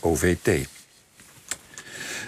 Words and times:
OVT. 0.00 0.68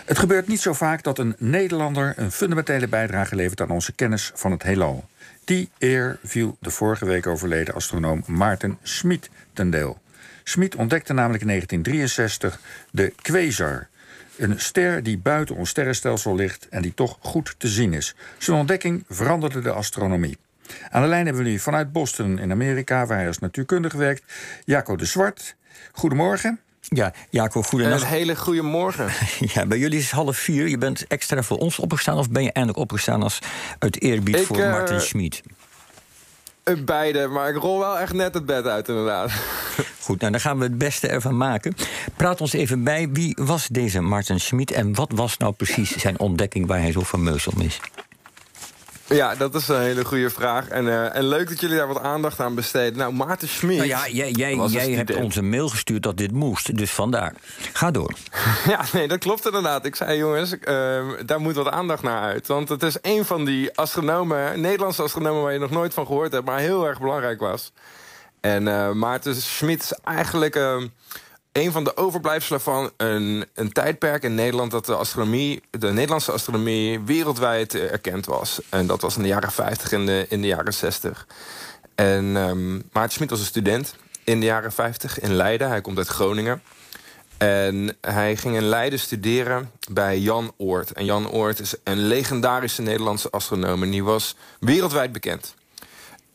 Het 0.04 0.19
gebeurt 0.19 0.48
niet 0.48 0.60
zo 0.60 0.73
vaak 0.73 1.02
dat 1.02 1.19
een 1.19 1.35
Nederlander 1.39 2.12
een 2.16 2.32
fundamentele 2.32 2.89
bijdrage 2.89 3.36
levert 3.36 3.60
aan 3.60 3.70
onze 3.70 3.93
kennis 3.93 4.30
van 4.35 4.50
het 4.50 4.62
heelal. 4.62 5.08
Die 5.45 5.71
eer 5.79 6.18
viel 6.22 6.56
de 6.60 6.71
vorige 6.71 7.04
week 7.04 7.26
overleden 7.26 7.74
astronoom 7.74 8.22
Maarten 8.26 8.79
Schmid 8.82 9.30
ten 9.52 9.71
deel. 9.71 10.00
Schmid 10.42 10.74
ontdekte 10.74 11.12
namelijk 11.12 11.42
in 11.42 11.48
1963 11.48 12.60
de 12.90 13.12
quasar. 13.22 13.88
Een 14.36 14.61
ster 14.61 15.02
die 15.02 15.18
buiten 15.18 15.56
ons 15.56 15.70
sterrenstelsel 15.70 16.34
ligt 16.34 16.68
en 16.68 16.82
die 16.82 16.95
toch 16.95 17.16
goed 17.20 17.54
te 17.59 17.68
zien 17.68 17.93
is. 17.93 18.14
Zijn 18.38 18.56
ontdekking 18.56 19.04
veranderde 19.09 19.61
de 19.61 19.72
astronomie. 19.72 20.38
Aan 20.91 21.02
de 21.02 21.09
lijn 21.09 21.25
hebben 21.25 21.45
we 21.45 21.50
nu 21.50 21.59
vanuit 21.59 21.93
Boston 21.93 22.38
in 22.38 22.50
Amerika, 22.50 23.06
waar 23.06 23.18
hij 23.18 23.27
als 23.27 23.38
natuurkundige 23.38 23.96
werkt, 23.96 24.22
Jaco 24.64 24.96
de 24.96 25.04
Zwart. 25.04 25.56
Goedemorgen. 25.93 26.61
Ja, 26.89 27.12
Jacob, 27.30 27.64
goedenacht. 27.64 28.03
Een 28.03 28.09
hele 28.09 28.37
goede 28.37 28.62
morgen. 28.62 29.09
ja, 29.55 29.66
bij 29.66 29.79
jullie 29.79 29.98
is 29.98 30.05
het 30.05 30.12
half 30.12 30.37
vier. 30.37 30.69
Je 30.69 30.79
bent 30.79 31.06
extra 31.06 31.42
voor 31.42 31.59
ons 31.59 31.79
opgestaan 31.79 32.19
of 32.19 32.30
ben 32.30 32.42
je 32.42 32.52
eindelijk 32.52 32.83
opgestaan 32.83 33.23
als 33.23 33.38
uit 33.79 34.02
eerbied 34.02 34.41
voor 34.41 34.59
uh, 34.59 34.70
Martin 34.70 35.01
Schmid? 35.01 35.42
Beide, 36.84 37.27
maar 37.27 37.48
ik 37.48 37.56
rol 37.56 37.78
wel 37.78 37.98
echt 37.98 38.12
net 38.12 38.34
het 38.34 38.47
bed 38.47 38.66
uit, 38.66 38.89
inderdaad. 38.89 39.33
Goed, 40.05 40.20
nou 40.20 40.33
dan 40.33 40.41
gaan 40.41 40.59
we 40.59 40.65
het 40.65 40.78
beste 40.78 41.09
ervan 41.09 41.37
maken. 41.37 41.75
Praat 42.16 42.41
ons 42.41 42.52
even 42.52 42.84
bij, 42.84 43.09
wie 43.12 43.37
was 43.41 43.66
deze 43.69 44.01
Martin 44.01 44.41
Schmid 44.41 44.70
en 44.70 44.95
wat 44.95 45.12
was 45.14 45.37
nou 45.37 45.53
precies 45.53 45.97
zijn 45.97 46.19
ontdekking 46.19 46.66
waar 46.66 46.80
hij 46.80 46.92
zo 46.92 47.01
fameus 47.01 47.47
om 47.47 47.61
is? 47.61 47.80
Ja, 49.06 49.34
dat 49.34 49.54
is 49.54 49.68
een 49.68 49.80
hele 49.80 50.04
goede 50.04 50.30
vraag. 50.30 50.68
En, 50.68 50.84
uh, 50.86 51.16
en 51.16 51.28
leuk 51.28 51.48
dat 51.48 51.60
jullie 51.60 51.76
daar 51.76 51.86
wat 51.86 52.00
aandacht 52.00 52.40
aan 52.40 52.54
besteden. 52.54 52.98
Nou, 52.98 53.12
Maarten 53.12 53.48
Schmid... 53.48 53.77
Nou 53.77 53.88
ja, 53.88 54.08
jij, 54.08 54.30
jij, 54.30 54.54
jij 54.54 54.90
hebt 54.90 55.14
ons 55.14 55.36
een 55.36 55.48
mail 55.48 55.68
gestuurd 55.68 56.02
dat 56.02 56.16
dit 56.16 56.32
moest. 56.32 56.77
Dus 56.77 56.90
vandaar. 56.90 57.34
Ga 57.72 57.90
door. 57.90 58.14
ja, 58.68 58.84
nee, 58.92 59.08
dat 59.08 59.18
klopt 59.18 59.46
inderdaad. 59.46 59.84
Ik 59.84 59.96
zei, 59.96 60.18
jongens, 60.18 60.52
uh, 60.52 60.58
daar 61.27 61.41
moet 61.41 61.55
wat 61.55 61.69
aandacht 61.69 62.02
naar 62.02 62.22
uit. 62.22 62.46
Want 62.46 62.69
het 62.69 62.83
is 62.83 62.96
een 63.02 63.24
van 63.24 63.44
die 63.44 63.77
astronomen, 63.77 64.61
Nederlandse 64.61 65.02
astronomen... 65.02 65.42
waar 65.42 65.52
je 65.52 65.58
nog 65.58 65.70
nooit 65.70 65.94
van 65.94 66.06
gehoord 66.06 66.33
hebt, 66.33 66.46
maar 66.46 66.58
heel 66.58 66.86
erg 66.86 67.00
belangrijk 67.00 67.41
was. 67.41 67.72
En 68.41 68.66
uh, 68.66 68.91
Maarten 68.91 69.34
Schmid 69.34 69.83
is 69.83 69.92
eigenlijk 70.05 70.56
ehm, 70.56 70.86
een 71.55 71.72
van 71.72 71.84
de 71.84 71.97
overblijfselen 71.97 72.60
van 72.60 72.91
een, 72.97 73.47
een 73.55 73.72
tijdperk 73.72 74.22
in 74.22 74.34
Nederland... 74.34 74.70
dat 74.70 74.86
de, 74.86 74.94
astronomie, 74.94 75.62
de 75.70 75.92
Nederlandse 75.92 76.33
astronomie 76.33 77.00
wereldwijd 77.00 77.74
eh, 77.74 77.92
erkend 77.92 78.27
was. 78.27 78.61
En 78.69 78.86
dat 78.86 79.00
was 79.00 79.16
in 79.16 79.22
de 79.22 79.28
jaren 79.28 79.52
50 79.52 79.92
en 79.92 80.06
de, 80.06 80.27
in 80.28 80.41
de 80.41 80.46
jaren 80.46 80.74
60. 80.74 81.27
En 81.94 82.24
um, 82.36 82.83
Maarten 82.92 83.12
Schmid 83.12 83.30
was 83.30 83.38
een 83.38 83.44
student 83.44 83.96
in 84.24 84.41
de 84.41 84.46
jaren 84.46 84.72
50 84.72 85.20
in 85.20 85.34
Leiden. 85.34 85.69
Hij 85.69 85.80
komt 85.80 85.98
uit 85.98 86.08
Groningen. 86.08 86.62
En 87.38 87.96
hij 88.00 88.36
ging 88.36 88.56
in 88.56 88.68
Leiden 88.68 88.98
studeren 88.98 89.70
bij 89.91 90.18
Jan 90.18 90.52
Oort. 90.56 90.92
En 90.92 91.05
Jan 91.05 91.30
Oort 91.30 91.61
is 91.61 91.74
een 91.84 92.06
legendarische 92.06 92.83
Nederlandse 92.83 93.30
astronoom. 93.30 93.83
En 93.83 93.91
die 93.91 94.05
was 94.05 94.36
wereldwijd 94.61 95.12
bekend. 95.12 95.55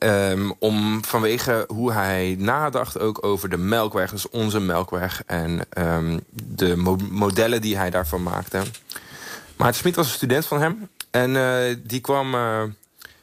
Um, 0.04 0.54
om, 0.60 1.06
vanwege 1.06 1.66
hoe 1.68 1.92
hij 1.92 2.36
nadacht 2.38 3.00
ook 3.00 3.26
over 3.26 3.50
de 3.50 3.58
Melkweg, 3.58 4.12
dus 4.12 4.30
onze 4.30 4.60
Melkweg... 4.60 5.24
en 5.26 5.62
um, 5.78 6.20
de 6.30 6.76
mo 6.76 6.98
modellen 7.10 7.62
die 7.62 7.78
hij 7.78 7.90
daarvan 7.90 8.24
maakte. 8.24 8.62
Maar 9.56 9.74
Smit 9.74 9.96
was 9.96 10.08
een 10.08 10.14
student 10.14 10.46
van 10.46 10.62
hem. 10.62 10.90
En 11.12 11.36
uh, 11.36 11.76
die 11.84 12.00
kwam 12.00 12.34
uh, 12.36 12.64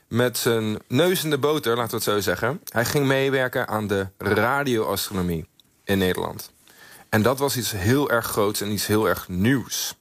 met 0.08 0.38
zijn 0.38 0.78
neus 0.88 1.24
in 1.24 1.30
de 1.30 1.38
boter, 1.38 1.76
laten 1.76 1.90
we 1.90 1.96
het 1.96 2.04
zo 2.04 2.20
zeggen. 2.20 2.60
Hij 2.68 2.84
ging 2.84 3.06
meewerken 3.06 3.68
aan 3.68 3.86
de 3.86 4.06
radioastronomie 4.18 5.46
in 5.84 5.98
Nederland. 5.98 6.50
En 7.08 7.22
dat 7.22 7.38
was 7.38 7.56
iets 7.56 7.70
heel 7.70 8.10
erg 8.10 8.26
groots 8.26 8.60
en 8.60 8.70
iets 8.70 8.86
heel 8.86 9.08
erg 9.08 9.28
nieuws. 9.28 9.94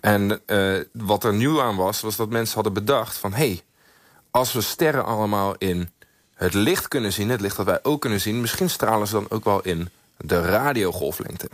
En 0.00 0.40
uh, 0.46 0.80
wat 0.92 1.24
er 1.24 1.34
nieuw 1.34 1.62
aan 1.62 1.76
was, 1.76 2.00
was 2.00 2.16
dat 2.16 2.28
mensen 2.28 2.54
hadden 2.54 2.72
bedacht 2.72 3.16
van... 3.16 3.32
hé, 3.32 3.36
hey, 3.36 3.62
als 4.30 4.52
we 4.52 4.60
sterren 4.60 5.04
allemaal 5.04 5.54
in 5.58 5.90
het 6.36 6.54
licht 6.54 6.88
kunnen 6.88 7.12
zien, 7.12 7.28
het 7.28 7.40
licht 7.40 7.56
dat 7.56 7.66
wij 7.66 7.78
ook 7.82 8.00
kunnen 8.00 8.20
zien... 8.20 8.40
misschien 8.40 8.70
stralen 8.70 9.06
ze 9.06 9.12
dan 9.12 9.26
ook 9.28 9.44
wel 9.44 9.60
in 9.60 9.90
de 10.16 10.40
radiogolflengte. 10.40 11.48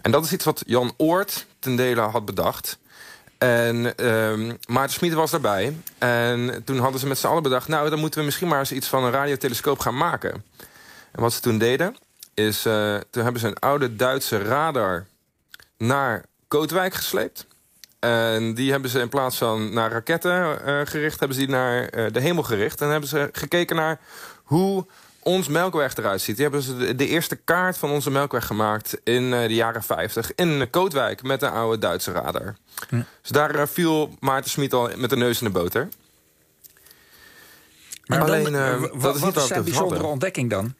En 0.00 0.10
dat 0.10 0.24
is 0.24 0.32
iets 0.32 0.44
wat 0.44 0.62
Jan 0.66 0.94
Oort 0.96 1.46
ten 1.58 1.76
dele 1.76 2.00
had 2.00 2.24
bedacht. 2.24 2.78
En 3.38 3.92
uh, 3.96 4.52
Maarten 4.66 4.94
Smit 4.94 5.12
was 5.12 5.30
daarbij. 5.30 5.76
En 5.98 6.62
toen 6.64 6.78
hadden 6.78 7.00
ze 7.00 7.06
met 7.06 7.18
z'n 7.18 7.26
allen 7.26 7.42
bedacht... 7.42 7.68
nou, 7.68 7.90
dan 7.90 7.98
moeten 7.98 8.18
we 8.18 8.24
misschien 8.24 8.48
maar 8.48 8.58
eens 8.58 8.72
iets 8.72 8.88
van 8.88 9.04
een 9.04 9.10
radiotelescoop 9.10 9.78
gaan 9.78 9.96
maken. 9.96 10.44
En 11.12 11.22
wat 11.22 11.32
ze 11.32 11.40
toen 11.40 11.58
deden, 11.58 11.96
is... 12.34 12.66
Uh, 12.66 12.96
toen 13.10 13.22
hebben 13.22 13.40
ze 13.40 13.46
een 13.46 13.58
oude 13.58 13.96
Duitse 13.96 14.42
radar 14.42 15.06
naar 15.78 16.24
Kootwijk 16.48 16.94
gesleept. 16.94 17.46
En 18.08 18.54
die 18.54 18.70
hebben 18.70 18.90
ze 18.90 19.00
in 19.00 19.08
plaats 19.08 19.38
van 19.38 19.72
naar 19.72 19.90
raketten 19.90 20.58
uh, 20.66 20.80
gericht... 20.84 21.18
hebben 21.18 21.36
ze 21.36 21.46
die 21.46 21.54
naar 21.54 21.98
uh, 21.98 22.06
de 22.12 22.20
hemel 22.20 22.42
gericht. 22.42 22.80
En 22.80 22.88
hebben 22.88 23.08
ze 23.08 23.28
gekeken 23.32 23.76
naar 23.76 24.00
hoe 24.42 24.86
ons 25.18 25.48
Melkweg 25.48 25.96
eruit 25.96 26.20
ziet. 26.20 26.34
Die 26.34 26.44
hebben 26.44 26.62
ze 26.62 26.76
de, 26.76 26.94
de 26.94 27.06
eerste 27.06 27.36
kaart 27.36 27.78
van 27.78 27.90
onze 27.90 28.10
Melkweg 28.10 28.46
gemaakt... 28.46 29.00
in 29.04 29.22
uh, 29.22 29.40
de 29.40 29.54
jaren 29.54 29.82
50 29.82 30.34
in 30.34 30.70
Kootwijk 30.70 31.22
met 31.22 31.42
een 31.42 31.50
oude 31.50 31.78
Duitse 31.78 32.12
radar. 32.12 32.56
Dus 32.90 33.30
daar 33.30 33.68
viel 33.68 34.16
Maarten 34.20 34.50
Smit 34.50 34.72
al 34.72 34.90
met 34.96 35.10
de 35.10 35.16
neus 35.16 35.40
in 35.40 35.46
de 35.46 35.52
boter. 35.52 35.88
Maar 38.06 38.20
Alleen, 38.20 38.52
dan, 38.52 38.90
wat, 38.92 39.18
wat 39.18 39.36
is 39.36 39.46
zijn 39.46 39.64
bijzondere 39.64 40.06
ontdekking 40.06 40.50
dan? 40.50 40.74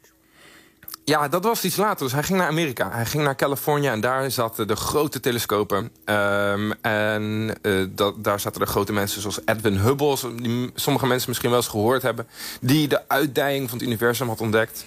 Ja, 1.04 1.28
dat 1.28 1.44
was 1.44 1.64
iets 1.64 1.76
later. 1.76 2.04
Dus 2.04 2.12
hij 2.12 2.22
ging 2.22 2.38
naar 2.38 2.48
Amerika. 2.48 2.90
Hij 2.90 3.06
ging 3.06 3.24
naar 3.24 3.36
Californië 3.36 3.86
en 3.86 4.00
daar 4.00 4.30
zaten 4.30 4.68
de 4.68 4.76
grote 4.76 5.20
telescopen. 5.20 5.90
Um, 6.04 6.72
en 6.80 7.54
uh, 7.62 7.86
dat, 7.90 8.24
daar 8.24 8.40
zaten 8.40 8.60
de 8.60 8.66
grote 8.66 8.92
mensen 8.92 9.20
zoals 9.20 9.40
Edwin 9.44 9.76
Hubble... 9.76 10.16
die 10.36 10.70
sommige 10.74 11.06
mensen 11.06 11.28
misschien 11.28 11.50
wel 11.50 11.58
eens 11.58 11.68
gehoord 11.68 12.02
hebben... 12.02 12.26
die 12.60 12.88
de 12.88 13.08
uitdijing 13.08 13.68
van 13.68 13.78
het 13.78 13.86
universum 13.86 14.28
had 14.28 14.40
ontdekt. 14.40 14.84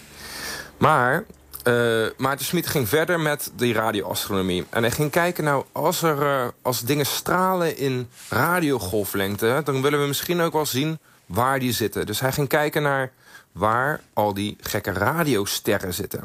Maar 0.78 1.24
uh, 1.68 2.06
Maarten 2.18 2.46
Smit 2.46 2.68
ging 2.68 2.90
verder 2.90 3.20
met 3.20 3.52
die 3.56 3.74
radioastronomie. 3.74 4.66
En 4.70 4.82
hij 4.82 4.92
ging 4.92 5.12
kijken, 5.12 5.44
nou, 5.44 5.66
als, 5.72 6.02
er, 6.02 6.22
uh, 6.22 6.48
als 6.62 6.82
dingen 6.82 7.06
stralen 7.06 7.78
in 7.78 8.10
radiogolflengte... 8.30 9.62
dan 9.64 9.82
willen 9.82 10.02
we 10.02 10.08
misschien 10.08 10.42
ook 10.42 10.54
wel 10.54 10.66
zien 10.66 11.00
waar 11.26 11.60
die 11.60 11.72
zitten. 11.72 12.06
Dus 12.06 12.20
hij 12.20 12.32
ging 12.32 12.48
kijken 12.48 12.82
naar 12.82 13.12
waar 13.56 14.02
al 14.14 14.34
die 14.34 14.58
gekke 14.60 14.92
radiosterren 14.92 15.94
zitten. 15.94 16.22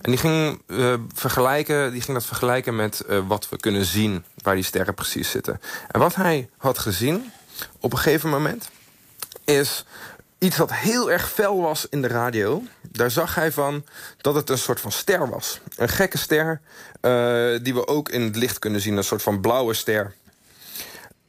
En 0.00 0.10
die 0.10 0.16
ging, 0.16 0.62
uh, 0.66 0.94
vergelijken, 1.14 1.92
die 1.92 2.00
ging 2.00 2.16
dat 2.16 2.26
vergelijken 2.26 2.76
met 2.76 3.04
uh, 3.08 3.26
wat 3.26 3.48
we 3.48 3.56
kunnen 3.56 3.84
zien... 3.84 4.24
waar 4.42 4.54
die 4.54 4.64
sterren 4.64 4.94
precies 4.94 5.30
zitten. 5.30 5.60
En 5.90 6.00
wat 6.00 6.14
hij 6.14 6.48
had 6.56 6.78
gezien 6.78 7.32
op 7.80 7.92
een 7.92 7.98
gegeven 7.98 8.30
moment... 8.30 8.70
is 9.44 9.84
iets 10.38 10.56
wat 10.56 10.72
heel 10.72 11.10
erg 11.10 11.30
fel 11.30 11.60
was 11.60 11.86
in 11.90 12.02
de 12.02 12.08
radio. 12.08 12.62
Daar 12.82 13.10
zag 13.10 13.34
hij 13.34 13.52
van 13.52 13.84
dat 14.20 14.34
het 14.34 14.50
een 14.50 14.58
soort 14.58 14.80
van 14.80 14.92
ster 14.92 15.28
was. 15.28 15.60
Een 15.76 15.88
gekke 15.88 16.18
ster 16.18 16.60
uh, 17.02 17.58
die 17.62 17.74
we 17.74 17.86
ook 17.86 18.08
in 18.08 18.22
het 18.22 18.36
licht 18.36 18.58
kunnen 18.58 18.80
zien. 18.80 18.96
Een 18.96 19.04
soort 19.04 19.22
van 19.22 19.40
blauwe 19.40 19.74
ster 19.74 20.14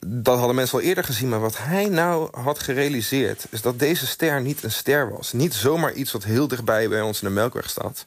dat 0.09 0.37
hadden 0.37 0.55
mensen 0.55 0.77
al 0.77 0.83
eerder 0.83 1.03
gezien, 1.03 1.29
maar 1.29 1.39
wat 1.39 1.57
hij 1.57 1.85
nou 1.85 2.37
had 2.41 2.59
gerealiseerd... 2.59 3.45
is 3.49 3.61
dat 3.61 3.79
deze 3.79 4.07
ster 4.07 4.41
niet 4.41 4.63
een 4.63 4.71
ster 4.71 5.09
was. 5.11 5.33
Niet 5.33 5.53
zomaar 5.53 5.93
iets 5.93 6.11
wat 6.11 6.23
heel 6.23 6.47
dichtbij 6.47 6.89
bij 6.89 7.01
ons 7.01 7.21
in 7.21 7.27
de 7.27 7.33
Melkweg 7.33 7.69
staat. 7.69 8.05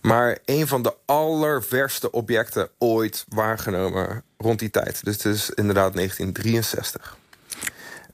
Maar 0.00 0.38
een 0.44 0.66
van 0.66 0.82
de 0.82 0.94
allerverste 1.04 2.10
objecten 2.10 2.68
ooit 2.78 3.24
waargenomen 3.28 4.22
rond 4.36 4.58
die 4.58 4.70
tijd. 4.70 5.04
Dus 5.04 5.14
het 5.14 5.24
is 5.24 5.50
inderdaad 5.50 5.94
1963. 5.94 7.16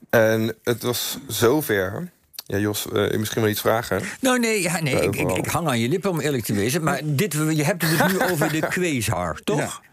En 0.09 0.55
het 0.63 0.83
was 0.83 1.17
zover... 1.27 2.11
Ja, 2.45 2.57
Jos, 2.57 2.87
uh, 2.93 3.17
misschien 3.17 3.41
wel 3.41 3.51
iets 3.51 3.61
vragen. 3.61 4.01
Nou, 4.21 4.39
nee, 4.39 4.61
ja, 4.61 4.81
nee 4.81 5.01
ik, 5.01 5.15
ik, 5.15 5.31
ik, 5.31 5.45
hang 5.45 5.67
aan 5.67 5.79
je 5.79 5.89
lippen 5.89 6.09
om 6.09 6.19
eerlijk 6.19 6.43
te 6.43 6.53
wezen. 6.53 6.83
Maar 6.83 7.01
dit, 7.03 7.33
je 7.33 7.63
hebt 7.63 7.81
het 7.85 8.11
nu 8.11 8.19
over 8.31 8.51
de 8.51 8.59
quasar, 8.73 9.39
toch? 9.43 9.59
Ja. 9.59 9.88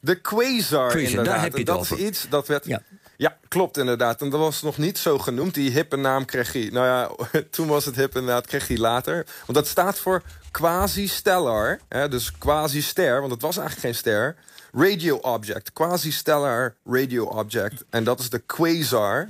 De 0.00 0.20
quasar, 0.20 0.88
quasar 0.88 1.00
inderdaad. 1.00 1.40
Heb 1.40 1.56
je 1.56 1.64
dat 1.64 1.78
over. 1.78 1.98
is 1.98 2.04
iets 2.04 2.26
dat 2.28 2.46
werd... 2.46 2.64
Ja. 2.64 2.82
ja. 3.16 3.36
klopt 3.48 3.76
inderdaad. 3.76 4.20
En 4.20 4.30
dat 4.30 4.40
was 4.40 4.62
nog 4.62 4.78
niet 4.78 4.98
zo 4.98 5.18
genoemd. 5.18 5.54
Die 5.54 5.70
hippe 5.70 5.96
naam 5.96 6.24
kreeg 6.24 6.52
hij... 6.52 6.68
Nou 6.72 6.86
ja, 6.86 7.10
toen 7.50 7.66
was 7.66 7.84
het 7.84 7.96
hip 7.96 8.14
inderdaad, 8.14 8.46
kreeg 8.46 8.68
hij 8.68 8.76
later. 8.76 9.14
Want 9.14 9.58
dat 9.58 9.66
staat 9.66 9.98
voor 9.98 10.22
quasi-stellar. 10.50 11.80
Dus 12.08 12.32
quasi-ster, 12.38 13.20
want 13.20 13.32
het 13.32 13.42
was 13.42 13.56
eigenlijk 13.56 13.86
geen 13.86 13.94
ster. 13.94 14.36
Radio 14.72 15.16
object. 15.16 15.72
Quasi-stellar 15.72 16.74
radio 16.84 17.24
object. 17.24 17.84
En 17.90 18.04
dat 18.04 18.20
is 18.20 18.30
de 18.30 18.38
quasar. 18.38 19.28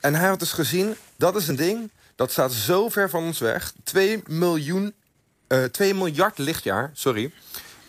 En 0.00 0.14
hij 0.14 0.28
had 0.28 0.38
dus 0.38 0.52
gezien, 0.52 0.96
dat 1.16 1.36
is 1.36 1.48
een 1.48 1.56
ding... 1.56 1.90
dat 2.14 2.30
staat 2.30 2.52
zo 2.52 2.88
ver 2.88 3.10
van 3.10 3.24
ons 3.24 3.38
weg. 3.38 3.72
2 3.84 4.22
miljoen... 4.26 4.94
Uh, 5.48 5.64
2 5.64 5.94
miljard 5.94 6.38
lichtjaar, 6.38 6.90
sorry. 6.94 7.32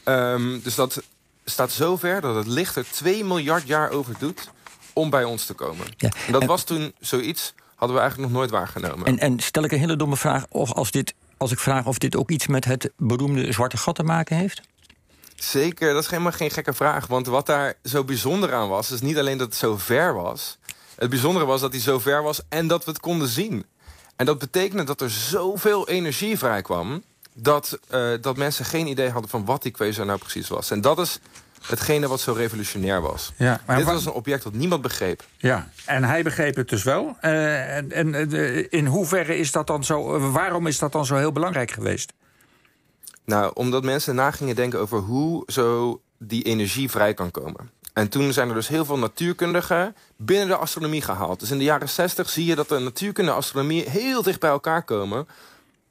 Um, 0.05 0.61
dus 0.63 0.75
dat 0.75 1.01
staat 1.49 1.71
zo 1.71 1.97
ver 1.97 2.21
dat 2.21 2.35
het 2.35 2.47
licht 2.47 2.75
er 2.75 2.85
2 2.91 3.23
miljard 3.23 3.67
jaar 3.67 3.89
over 3.89 4.13
doet 4.19 4.49
om 4.93 5.09
bij 5.09 5.23
ons 5.23 5.45
te 5.45 5.53
komen. 5.53 5.85
Ja. 5.97 6.09
En 6.25 6.31
dat 6.31 6.45
was 6.45 6.63
toen 6.63 6.93
zoiets, 6.99 7.53
hadden 7.75 7.95
we 7.97 8.01
eigenlijk 8.01 8.31
nog 8.31 8.39
nooit 8.39 8.51
waargenomen. 8.51 9.05
En, 9.05 9.19
en 9.19 9.39
stel 9.39 9.63
ik 9.63 9.71
een 9.71 9.79
hele 9.79 9.95
domme 9.95 10.17
vraag, 10.17 10.45
of 10.49 10.73
als, 10.73 10.91
dit, 10.91 11.13
als 11.37 11.51
ik 11.51 11.59
vraag 11.59 11.85
of 11.85 11.97
dit 11.97 12.15
ook 12.15 12.29
iets 12.29 12.47
met 12.47 12.65
het 12.65 12.91
beroemde 12.97 13.51
zwarte 13.51 13.77
gat 13.77 13.95
te 13.95 14.03
maken 14.03 14.37
heeft? 14.37 14.61
Zeker, 15.35 15.93
dat 15.93 16.03
is 16.03 16.09
helemaal 16.09 16.31
geen 16.31 16.51
gekke 16.51 16.73
vraag. 16.73 17.07
Want 17.07 17.27
wat 17.27 17.45
daar 17.45 17.73
zo 17.83 18.03
bijzonder 18.03 18.53
aan 18.53 18.69
was, 18.69 18.91
is 18.91 19.01
niet 19.01 19.17
alleen 19.17 19.37
dat 19.37 19.47
het 19.47 19.55
zo 19.55 19.77
ver 19.77 20.13
was. 20.13 20.57
Het 20.95 21.09
bijzondere 21.09 21.45
was 21.45 21.61
dat 21.61 21.71
hij 21.71 21.81
zo 21.81 21.99
ver 21.99 22.23
was 22.23 22.41
en 22.49 22.67
dat 22.67 22.85
we 22.85 22.91
het 22.91 22.99
konden 22.99 23.27
zien. 23.27 23.65
En 24.15 24.25
dat 24.25 24.39
betekende 24.39 24.83
dat 24.83 25.01
er 25.01 25.09
zoveel 25.09 25.87
energie 25.87 26.37
vrijkwam... 26.37 27.03
dat, 27.41 27.79
uh, 27.93 28.11
dat 28.21 28.37
mensen 28.37 28.65
geen 28.65 28.87
idee 28.87 29.09
hadden 29.09 29.29
van 29.29 29.45
wat 29.45 29.61
die 29.61 29.71
quasar 29.71 30.05
nou 30.05 30.19
precies 30.19 30.47
was. 30.47 30.71
En 30.71 30.81
dat 30.81 30.99
is 30.99 31.19
hetgene 31.67 32.07
wat 32.07 32.19
zo 32.19 32.33
revolutionair 32.33 33.01
was. 33.01 33.31
Ja, 33.37 33.61
maar 33.65 33.77
Dit 33.77 33.85
was 33.85 34.05
een 34.05 34.11
object 34.11 34.43
dat 34.43 34.53
niemand 34.53 34.81
begreep. 34.81 35.23
Ja, 35.37 35.69
en 35.85 36.03
hij 36.03 36.23
begreep 36.23 36.55
het 36.55 36.69
dus 36.69 36.83
wel. 36.83 37.17
Uh, 37.21 37.75
en 37.75 37.91
en 37.91 38.35
uh, 38.35 38.65
in 38.69 38.85
hoeverre 38.85 39.37
is 39.37 39.51
dat 39.51 39.67
dan 39.67 39.83
zo... 39.83 40.31
waarom 40.31 40.67
is 40.67 40.79
dat 40.79 40.91
dan 40.91 41.05
zo 41.05 41.15
heel 41.15 41.31
belangrijk 41.31 41.71
geweest? 41.71 42.13
Nou, 43.25 43.51
omdat 43.53 43.83
mensen 43.83 44.15
na 44.15 44.31
gingen 44.31 44.55
denken 44.55 44.79
over 44.79 44.99
hoe 44.99 45.43
zo 45.47 46.01
die 46.17 46.43
energie 46.43 46.89
vrij 46.89 47.13
kan 47.13 47.31
komen. 47.31 47.69
En 47.93 48.09
toen 48.09 48.33
zijn 48.33 48.49
er 48.49 48.55
dus 48.55 48.67
heel 48.67 48.85
veel 48.85 48.97
natuurkundigen 48.97 49.95
binnen 50.17 50.47
de 50.47 50.55
astronomie 50.55 51.01
gehaald. 51.01 51.39
Dus 51.39 51.51
in 51.51 51.57
de 51.57 51.63
jaren 51.63 51.89
60 51.89 52.29
zie 52.29 52.45
je 52.45 52.55
dat 52.55 52.69
de 52.69 52.79
natuurkunde 52.79 53.31
en 53.31 53.37
astronomie 53.37 53.89
heel 53.89 54.21
dicht 54.21 54.39
bij 54.39 54.49
elkaar 54.49 54.83
komen. 54.83 55.27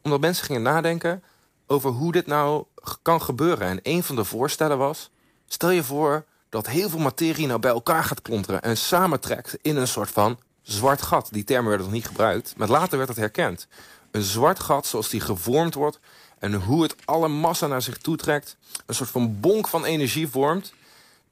Omdat 0.02 0.20
mensen 0.20 0.44
gingen 0.44 0.62
nadenken 0.62 1.22
over 1.68 1.90
hoe 1.90 2.12
dit 2.12 2.26
nou 2.26 2.64
kan 3.02 3.22
gebeuren. 3.22 3.68
En 3.68 3.80
een 3.82 4.02
van 4.02 4.16
de 4.16 4.24
voorstellen 4.24 4.78
was... 4.78 5.10
stel 5.46 5.70
je 5.70 5.82
voor 5.82 6.24
dat 6.48 6.66
heel 6.66 6.88
veel 6.88 6.98
materie 6.98 7.46
nou 7.46 7.60
bij 7.60 7.70
elkaar 7.70 8.04
gaat 8.04 8.22
klonteren... 8.22 8.62
en 8.62 8.76
samentrekt 8.76 9.58
in 9.62 9.76
een 9.76 9.88
soort 9.88 10.10
van 10.10 10.38
zwart 10.62 11.02
gat. 11.02 11.28
Die 11.32 11.44
termen 11.44 11.68
werden 11.68 11.86
nog 11.86 11.94
niet 11.94 12.06
gebruikt, 12.06 12.54
maar 12.56 12.68
later 12.68 12.96
werd 12.96 13.08
het 13.08 13.18
herkend. 13.18 13.66
Een 14.10 14.22
zwart 14.22 14.60
gat 14.60 14.86
zoals 14.86 15.08
die 15.08 15.20
gevormd 15.20 15.74
wordt... 15.74 16.00
en 16.38 16.54
hoe 16.54 16.82
het 16.82 16.94
alle 17.04 17.28
massa 17.28 17.66
naar 17.66 17.82
zich 17.82 17.98
toe 17.98 18.16
trekt. 18.16 18.56
Een 18.86 18.94
soort 18.94 19.10
van 19.10 19.40
bonk 19.40 19.68
van 19.68 19.84
energie 19.84 20.28
vormt 20.28 20.72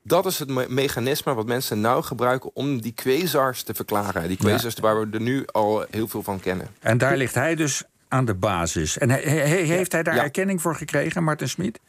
dat 0.06 0.26
is 0.26 0.38
het 0.38 0.68
mechanisme 0.68 1.34
wat 1.34 1.46
mensen 1.46 1.80
nou 1.80 2.02
gebruiken 2.02 2.50
om 2.54 2.80
die 2.80 2.92
quasars 2.92 3.62
te 3.62 3.74
verklaren. 3.74 4.28
Die 4.28 4.36
quasars 4.36 4.74
waar 4.74 5.00
we 5.00 5.08
er 5.12 5.20
nu 5.20 5.44
al 5.46 5.84
heel 5.90 6.08
veel 6.08 6.22
van 6.22 6.40
kennen. 6.40 6.68
En 6.80 6.98
daar 6.98 7.16
ligt 7.16 7.34
hij 7.34 7.54
dus 7.54 7.82
aan 8.08 8.24
de 8.24 8.34
basis. 8.34 8.98
En 8.98 9.10
heeft 9.10 9.92
hij 9.92 10.02
daar 10.02 10.16
erkenning 10.16 10.60
voor 10.60 10.76
gekregen, 10.76 11.24
Martin 11.24 11.48
Smit? 11.48 11.80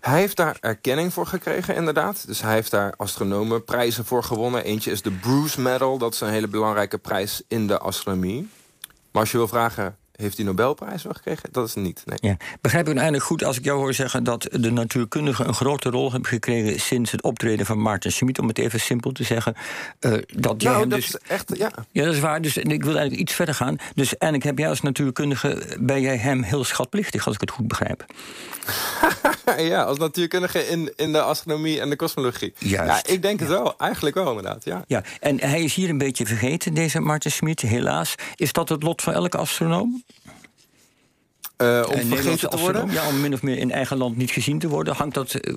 Hij 0.00 0.18
heeft 0.18 0.36
daar 0.36 0.56
erkenning 0.60 1.12
voor 1.12 1.26
gekregen, 1.26 1.74
inderdaad. 1.74 2.26
Dus 2.26 2.40
hij 2.40 2.52
heeft 2.52 2.70
daar 2.70 2.94
astronomenprijzen 2.96 4.04
voor 4.04 4.22
gewonnen. 4.24 4.64
Eentje 4.64 4.90
is 4.90 5.02
de 5.02 5.10
Bruce 5.10 5.60
Medal. 5.60 5.98
Dat 5.98 6.14
is 6.14 6.20
een 6.20 6.28
hele 6.28 6.48
belangrijke 6.48 6.98
prijs 6.98 7.42
in 7.48 7.66
de 7.66 7.78
astronomie. 7.78 8.48
Maar 9.12 9.22
als 9.22 9.30
je 9.30 9.36
wil 9.36 9.48
vragen, 9.48 9.96
heeft 10.18 10.36
hij 10.36 10.46
Nobelprijs 10.46 11.02
wel 11.02 11.12
gekregen? 11.12 11.48
Dat 11.52 11.66
is 11.68 11.74
niet. 11.74 12.02
Nee. 12.04 12.18
Ja. 12.20 12.36
Begrijp 12.60 12.82
ik 12.82 12.88
uiteindelijk 12.88 13.24
goed 13.24 13.44
als 13.44 13.58
ik 13.58 13.64
jou 13.64 13.78
hoor 13.78 13.94
zeggen 13.94 14.24
dat 14.24 14.48
de 14.50 14.70
natuurkundigen 14.70 15.48
een 15.48 15.54
grote 15.54 15.90
rol 15.90 16.10
hebben 16.12 16.28
gekregen 16.28 16.80
sinds 16.80 17.10
het 17.10 17.22
optreden 17.22 17.66
van 17.66 17.82
Maarten 17.82 18.12
Schmid, 18.12 18.38
om 18.38 18.48
het 18.48 18.58
even 18.58 18.80
simpel 18.80 19.12
te 19.12 19.24
zeggen. 19.24 19.54
Uh, 20.00 20.12
dat 20.26 20.62
nou, 20.62 20.88
dat 20.88 20.90
dus... 20.90 21.08
is 21.08 21.16
echt, 21.28 21.56
ja. 21.56 21.70
Ja, 21.92 22.04
dat 22.04 22.14
is 22.14 22.20
waar. 22.20 22.42
Dus 22.42 22.56
ik 22.56 22.84
wil 22.84 22.96
eigenlijk 22.96 23.20
iets 23.20 23.32
verder 23.32 23.54
gaan. 23.54 23.76
Dus 23.94 24.16
eigenlijk 24.16 24.44
heb 24.44 24.58
jij 24.58 24.68
als 24.68 24.80
natuurkundige, 24.80 25.76
ben 25.80 26.00
jij 26.00 26.16
hem 26.16 26.42
heel 26.42 26.64
schatplichtig, 26.64 27.26
als 27.26 27.34
ik 27.34 27.40
het 27.40 27.50
goed 27.50 27.68
begrijp. 27.68 28.04
ja, 29.56 29.82
als 29.82 29.98
natuurkundige 29.98 30.66
in, 30.66 30.92
in 30.96 31.12
de 31.12 31.22
astronomie 31.22 31.80
en 31.80 31.90
de 31.90 31.96
kosmologie. 31.96 32.54
Juist. 32.58 33.06
Ja, 33.06 33.12
ik 33.12 33.22
denk 33.22 33.40
het 33.40 33.48
wel. 33.48 33.78
Eigenlijk 33.78 34.14
wel, 34.14 34.28
inderdaad. 34.28 34.64
Ja. 34.64 34.84
ja, 34.86 35.02
en 35.20 35.40
hij 35.40 35.62
is 35.62 35.74
hier 35.74 35.88
een 35.88 35.98
beetje 35.98 36.26
vergeten, 36.26 36.74
deze 36.74 37.00
Maarten 37.00 37.30
Schmid, 37.30 37.60
helaas. 37.60 38.14
Is 38.34 38.52
dat 38.52 38.68
het 38.68 38.82
lot 38.82 39.02
van 39.02 39.12
elke 39.12 39.36
astronoom? 39.36 40.02
Uh, 41.62 41.86
om 41.88 42.08
vergeten 42.08 42.50
te 42.50 42.58
worden? 42.58 42.90
Ja, 42.90 43.08
om 43.08 43.20
min 43.20 43.32
of 43.32 43.42
meer 43.42 43.58
in 43.58 43.70
eigen 43.70 43.96
land 43.96 44.16
niet 44.16 44.30
gezien 44.30 44.58
te 44.58 44.68
worden. 44.68 44.94
Hangt 44.94 45.14
dat, 45.14 45.34
uh, 45.34 45.54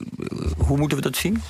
hoe 0.57 0.77
moeten 0.77 0.98
we 0.98 1.03
dat 1.03 1.15
zien? 1.15 1.42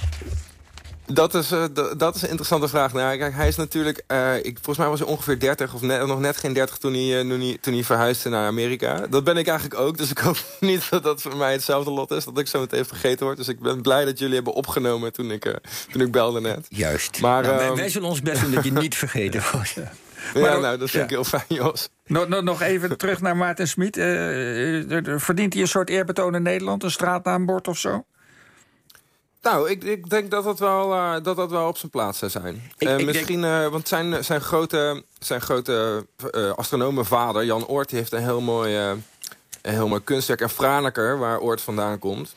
Dat 1.14 1.34
is, 1.34 1.52
uh, 1.52 1.64
dat 1.98 2.16
is 2.16 2.22
een 2.22 2.28
interessante 2.28 2.68
vraag. 2.68 2.94
Nou, 2.94 3.18
kijk, 3.18 3.34
hij 3.34 3.48
is 3.48 3.56
natuurlijk... 3.56 3.98
ik, 4.42 4.54
volgens 4.54 4.78
mij 4.78 4.88
was 4.88 5.00
hij 5.00 5.08
ongeveer 5.08 5.40
30 5.40 5.74
of 5.74 5.82
net, 5.82 6.06
nog 6.06 6.20
net 6.20 6.38
geen 6.38 6.54
30 6.54 6.78
toen 6.78 6.94
hij, 6.94 7.22
toen, 7.22 7.40
hij, 7.40 7.58
toen 7.62 7.74
hij 7.74 7.84
verhuisde 7.84 8.30
naar 8.30 8.48
Amerika. 8.48 9.08
Dat 9.10 9.24
ben 9.24 9.38
ik 9.38 9.48
eigenlijk 9.48 9.80
ook. 9.80 9.98
Dus 9.98 10.12
ik 10.12 10.18
hoop 10.18 10.38
niet 10.60 10.90
dat 10.90 11.04
dat 11.04 11.22
voor 11.22 11.38
mij 11.38 11.52
hetzelfde 11.52 11.92
lot 11.92 12.12
is. 12.12 12.26
Dat 12.26 12.40
ik 12.40 12.48
zo 12.48 12.60
meteen 12.60 12.86
vergeten 12.86 13.26
word. 13.26 13.38
Dus 13.38 13.48
ik 13.48 13.60
ben 13.60 13.82
blij 13.82 14.06
dat 14.06 14.20
jullie 14.20 14.36
hebben 14.36 14.54
opgenomen 14.54 15.14
toen 15.14 15.32
ik, 15.32 15.60
toen 15.92 16.02
ik 16.02 16.12
belde 16.12 16.42
net. 16.42 16.66
Juist. 16.70 17.22
Maar, 17.22 17.44
nou, 17.44 17.56
wij, 17.56 17.74
wij 17.74 17.90
zullen 17.90 18.10
ons 18.10 18.22
best 18.22 18.42
doen 18.42 18.52
dat 18.52 18.64
je 18.64 18.72
niet 18.82 18.96
vergeten 18.96 19.44
wordt. 19.52 19.76
Ja, 20.34 20.58
nou, 20.58 20.78
dat 20.78 20.90
vind 20.90 21.04
ik 21.04 21.10
heel 21.10 21.24
fijn, 21.24 21.44
Jos. 21.48 21.90
Nog, 22.06 22.28
nog, 22.28 22.44
nog 22.44 22.62
even 22.62 22.98
terug 22.98 23.22
naar 23.22 23.38
Maarten 23.38 23.68
Smit. 23.68 23.98
Uh, 23.98 24.04
verdient 25.18 25.54
hij 25.54 25.62
een 25.62 25.68
soort 25.68 25.90
eerbetoon 25.90 26.36
in 26.36 26.42
Nederland? 26.42 26.84
Een 26.84 26.92
straatnaambord 26.92 27.68
of 27.68 27.78
zo? 27.78 28.06
Nou, 29.42 29.70
ik, 29.70 29.84
ik 29.84 30.10
denk 30.10 30.32
dat 30.32 30.44
dat, 30.44 30.60
wel, 30.60 30.94
uh, 30.94 31.14
dat 31.24 31.36
dat 31.36 31.52
wel 31.52 31.68
op 31.68 31.78
zijn 31.78 31.92
plaats 31.92 32.20
zou 32.20 32.32
zijn. 32.32 32.72
Ik, 32.78 32.88
uh, 32.88 33.06
misschien, 33.06 33.42
denk... 33.42 33.72
want 33.72 33.88
zijn, 33.88 34.24
zijn 34.24 34.42
grote, 34.42 35.04
zijn 35.20 35.42
grote 35.42 36.06
astronomenvader, 36.56 37.46
Jan 37.46 37.68
Oort... 37.68 37.92
Heeft 37.92 38.12
een 38.12 38.24
heel 38.24 38.42
mooi, 38.42 38.76
een 38.76 39.04
heel 39.62 39.88
mooi 39.88 40.04
kunstwerk. 40.04 40.42
En 40.42 40.50
Franeker, 40.50 41.18
waar 41.20 41.40
Oort 41.40 41.62
vandaan 41.62 42.00
komt. 42.00 42.36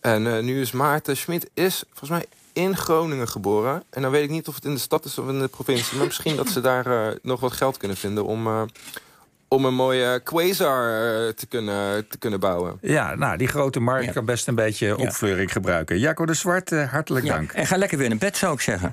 En 0.00 0.44
nu 0.44 0.60
is 0.60 0.72
Maarten 0.72 1.16
Smit 1.16 1.50
is 1.54 1.82
volgens 1.88 2.10
mij 2.10 2.26
in 2.52 2.76
Groningen 2.76 3.28
geboren. 3.28 3.82
En 3.90 4.02
dan 4.02 4.10
weet 4.10 4.24
ik 4.24 4.30
niet 4.30 4.48
of 4.48 4.54
het 4.54 4.64
in 4.64 4.74
de 4.74 4.80
stad 4.80 5.04
is 5.04 5.18
of 5.18 5.28
in 5.28 5.40
de 5.40 5.48
provincie. 5.48 5.96
Maar 5.96 6.06
misschien 6.06 6.36
dat 6.36 6.48
ze 6.48 6.60
daar 6.60 7.16
nog 7.22 7.40
wat 7.40 7.52
geld 7.52 7.76
kunnen 7.76 7.96
vinden 7.96 8.24
om... 8.24 8.68
Om 9.48 9.64
een 9.64 9.74
mooie 9.74 10.20
quasar 10.20 10.84
uh, 10.84 11.28
te 11.28 11.46
kunnen, 11.48 12.08
te 12.08 12.18
kunnen 12.18 12.40
bouwen. 12.40 12.78
Ja, 12.80 13.14
nou, 13.14 13.36
die 13.36 13.48
grote 13.48 13.80
markt 13.80 14.04
ja. 14.04 14.12
kan 14.12 14.24
best 14.24 14.48
een 14.48 14.54
beetje 14.54 14.96
opvleuring 14.96 15.52
gebruiken. 15.52 15.98
Jacco 15.98 16.26
de 16.26 16.34
Zwart, 16.34 16.70
hartelijk 16.70 17.26
ja. 17.26 17.34
dank. 17.34 17.52
En 17.52 17.66
ga 17.66 17.76
lekker 17.76 17.98
weer 17.98 18.10
in 18.10 18.18
bed, 18.18 18.36
zou 18.36 18.54
ik 18.54 18.60
zeggen. 18.60 18.92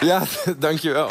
Ja, 0.00 0.22
dankjewel. 0.58 1.06